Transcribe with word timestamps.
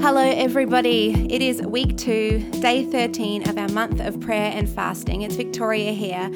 Hello, 0.00 0.22
everybody. 0.22 1.26
It 1.30 1.42
is 1.42 1.60
week 1.60 1.98
two, 1.98 2.38
day 2.62 2.86
13 2.90 3.46
of 3.50 3.58
our 3.58 3.68
month 3.68 4.00
of 4.00 4.18
prayer 4.18 4.50
and 4.50 4.66
fasting. 4.66 5.20
It's 5.20 5.36
Victoria 5.36 5.92
here. 5.92 6.30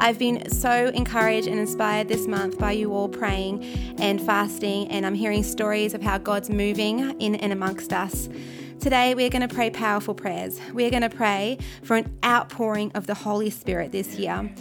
I've 0.00 0.18
been 0.18 0.50
so 0.50 0.88
encouraged 0.88 1.46
and 1.46 1.60
inspired 1.60 2.08
this 2.08 2.26
month 2.26 2.58
by 2.58 2.72
you 2.72 2.92
all 2.92 3.08
praying 3.08 3.62
and 4.00 4.20
fasting, 4.20 4.88
and 4.88 5.06
I'm 5.06 5.14
hearing 5.14 5.44
stories 5.44 5.94
of 5.94 6.02
how 6.02 6.18
God's 6.18 6.50
moving 6.50 7.18
in 7.20 7.36
and 7.36 7.52
amongst 7.52 7.92
us. 7.92 8.28
Today, 8.80 9.14
we're 9.14 9.30
going 9.30 9.48
to 9.48 9.54
pray 9.54 9.70
powerful 9.70 10.16
prayers. 10.16 10.60
We're 10.72 10.90
going 10.90 11.08
to 11.08 11.08
pray 11.08 11.58
for 11.84 11.96
an 11.96 12.18
outpouring 12.24 12.90
of 12.96 13.06
the 13.06 13.14
Holy 13.14 13.48
Spirit 13.48 13.92
this 13.92 14.16
year 14.18 14.52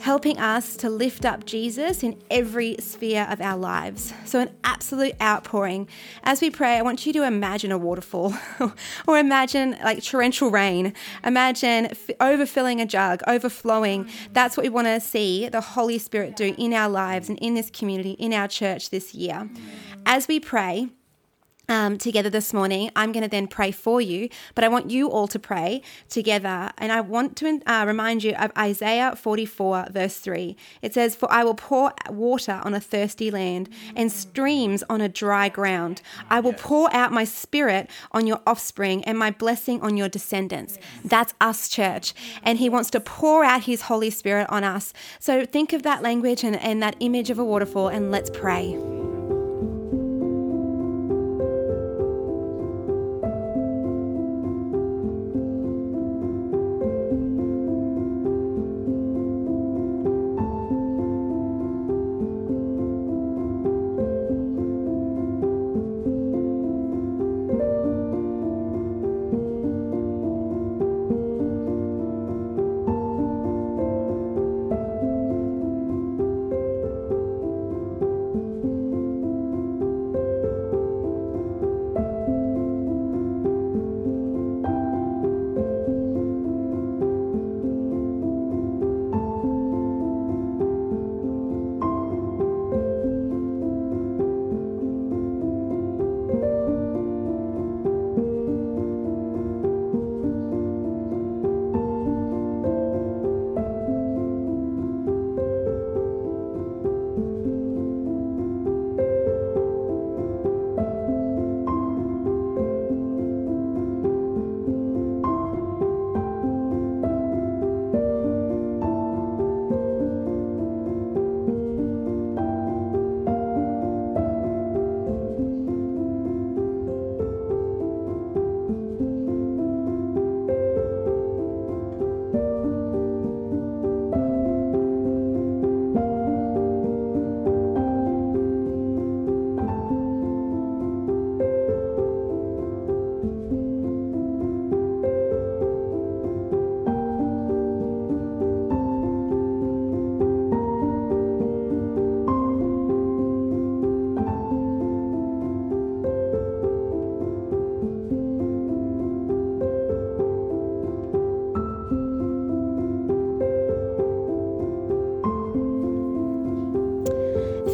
helping 0.00 0.38
us 0.38 0.76
to 0.76 0.90
lift 0.90 1.24
up 1.24 1.44
Jesus 1.44 2.02
in 2.02 2.20
every 2.30 2.76
sphere 2.80 3.26
of 3.30 3.40
our 3.40 3.56
lives. 3.56 4.12
So, 4.24 4.40
an 4.40 4.50
absolute 4.64 5.14
outpouring. 5.20 5.88
As 6.24 6.40
we 6.40 6.50
pray, 6.50 6.78
I 6.78 6.82
want 6.82 7.04
you 7.06 7.12
to 7.14 7.24
imagine 7.24 7.70
a 7.70 7.78
waterfall 7.78 8.34
or 9.06 9.18
imagine 9.18 9.76
like 9.84 10.02
torrential 10.02 10.50
rain. 10.50 10.94
Imagine 11.24 11.86
f- 11.86 12.10
overfilling 12.18 12.80
a 12.80 12.86
jug, 12.86 13.22
overflowing. 13.26 14.08
That's 14.32 14.56
what 14.56 14.64
we 14.64 14.70
want 14.70 14.86
to 14.86 15.00
see 15.00 15.48
the 15.48 15.60
Holy 15.60 15.98
Spirit 15.98 16.36
do 16.36 16.54
in 16.56 16.72
our 16.72 16.88
lives 16.88 17.28
and 17.28 17.38
in 17.38 17.54
this 17.54 17.70
community, 17.70 18.12
in 18.12 18.32
our 18.32 18.48
church 18.48 18.90
this 18.90 19.14
year. 19.14 19.48
As 20.06 20.28
we 20.28 20.40
pray, 20.40 20.88
um, 21.70 21.96
together 21.96 22.28
this 22.28 22.52
morning. 22.52 22.90
I'm 22.94 23.12
going 23.12 23.22
to 23.22 23.28
then 23.28 23.46
pray 23.46 23.70
for 23.70 24.00
you, 24.00 24.28
but 24.54 24.64
I 24.64 24.68
want 24.68 24.90
you 24.90 25.08
all 25.08 25.28
to 25.28 25.38
pray 25.38 25.80
together. 26.10 26.70
And 26.76 26.92
I 26.92 27.00
want 27.00 27.36
to 27.36 27.62
uh, 27.66 27.84
remind 27.86 28.24
you 28.24 28.34
of 28.34 28.50
Isaiah 28.58 29.14
44, 29.16 29.86
verse 29.90 30.18
3. 30.18 30.56
It 30.82 30.92
says, 30.92 31.16
For 31.16 31.30
I 31.32 31.44
will 31.44 31.54
pour 31.54 31.92
water 32.10 32.60
on 32.64 32.74
a 32.74 32.80
thirsty 32.80 33.30
land 33.30 33.70
and 33.96 34.12
streams 34.12 34.82
on 34.90 35.00
a 35.00 35.08
dry 35.08 35.48
ground. 35.48 36.02
I 36.28 36.40
will 36.40 36.52
pour 36.52 36.94
out 36.94 37.12
my 37.12 37.24
spirit 37.24 37.88
on 38.12 38.26
your 38.26 38.40
offspring 38.46 39.04
and 39.04 39.16
my 39.16 39.30
blessing 39.30 39.80
on 39.80 39.96
your 39.96 40.08
descendants. 40.08 40.76
That's 41.04 41.32
us, 41.40 41.68
church. 41.68 42.12
And 42.42 42.58
He 42.58 42.68
wants 42.68 42.90
to 42.90 43.00
pour 43.00 43.44
out 43.44 43.62
His 43.62 43.82
Holy 43.82 44.10
Spirit 44.10 44.48
on 44.50 44.64
us. 44.64 44.92
So 45.20 45.46
think 45.46 45.72
of 45.72 45.84
that 45.84 46.02
language 46.02 46.42
and, 46.42 46.56
and 46.56 46.82
that 46.82 46.96
image 47.00 47.30
of 47.30 47.38
a 47.38 47.44
waterfall, 47.44 47.88
and 47.88 48.10
let's 48.10 48.30
pray. 48.30 48.99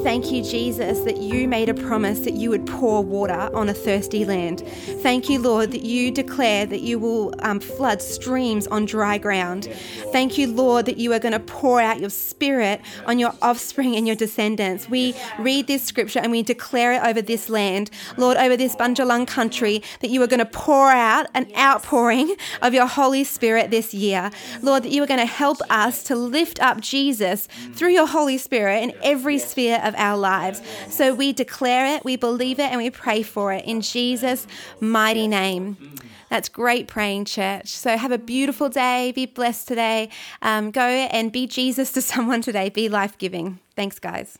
Thank 0.07 0.31
you, 0.31 0.41
Jesus, 0.41 1.01
that 1.01 1.17
you 1.17 1.49
made 1.49 1.69
a 1.69 1.75
promise 1.75 2.21
that 2.21 2.35
you 2.35 2.51
would 2.51 2.65
pour 2.65 3.03
water 3.03 3.51
on 3.53 3.69
a 3.69 3.75
thirsty 3.75 4.25
land. 4.25 4.61
Thank 5.03 5.29
you, 5.29 5.41
Lord, 5.41 5.73
that 5.73 5.83
you 5.83 6.13
declare 6.13 6.65
that 6.65 6.83
you 6.83 7.01
will 7.01 7.35
um, 7.41 7.59
flood 7.59 8.01
streams 8.01 8.69
on 8.69 8.85
dry 8.85 9.19
ground. 9.19 9.65
Thank 10.13 10.39
you, 10.39 10.47
Lord, 10.47 10.87
that 10.87 10.97
you 10.97 11.13
are 11.13 11.19
going 11.19 11.33
to 11.33 11.41
pour 11.41 11.81
out 11.81 11.99
your 11.99 12.11
spirit 12.11 12.83
on 13.07 13.19
your 13.19 13.33
offspring 13.43 13.97
and 13.97 14.07
your 14.07 14.15
descendants. 14.15 14.89
We 14.89 15.17
read 15.41 15.67
this 15.67 15.83
scripture 15.83 16.21
and 16.21 16.31
we 16.31 16.45
declare 16.45 16.93
it 16.93 17.03
over 17.03 17.21
this 17.21 17.49
land, 17.49 17.91
Lord, 18.17 18.37
over 18.37 18.57
this 18.57 18.77
Bundjalung 18.77 19.27
country, 19.27 19.83
that 20.03 20.11
you 20.11 20.23
are 20.23 20.29
going 20.29 20.39
to 20.39 20.47
pour 20.47 20.89
out 20.89 21.27
an 21.35 21.49
outpouring 21.59 22.37
of 22.63 22.73
your 22.73 22.87
Holy 22.87 23.25
Spirit 23.25 23.73
this 23.73 23.93
year. 23.93 24.31
Lord, 24.63 24.85
that 24.85 24.93
you 24.93 25.03
are 25.03 25.09
going 25.09 25.19
to 25.19 25.27
help 25.27 25.59
us 25.69 26.05
to 26.05 26.15
lift 26.15 26.63
up 26.63 26.81
Jesus 26.81 27.49
through 27.75 27.91
your 27.91 28.07
Holy 28.07 28.39
Spirit 28.39 28.85
in 28.85 28.93
every 29.03 29.41
sphere 29.41 29.81
of 29.83 29.96
our 29.97 30.17
lives. 30.17 30.63
So 30.89 31.15
we 31.15 31.33
declare 31.33 31.97
it, 31.97 32.05
we 32.05 32.17
believe 32.17 32.59
it, 32.59 32.71
and 32.71 32.79
we 32.79 32.91
pray 32.91 33.23
for 33.23 33.53
it 33.53 33.65
in 33.65 33.81
Jesus' 33.81 34.47
mighty 34.81 35.29
name. 35.29 35.77
That's 36.29 36.49
great 36.49 36.89
praying, 36.89 37.27
church. 37.27 37.69
So 37.69 37.97
have 37.97 38.13
a 38.13 38.19
beautiful 38.19 38.69
day. 38.69 39.13
Be 39.13 39.27
blessed 39.27 39.69
today. 39.69 40.11
Um, 40.43 40.71
go 40.71 40.83
and 40.83 41.31
be 41.31 41.47
Jesus 41.47 41.93
to 41.93 42.03
someone 42.13 42.43
today. 42.43 42.69
Be 42.69 42.89
life 42.89 43.17
giving. 43.19 43.61
Thanks, 43.77 43.99
guys. 43.99 44.39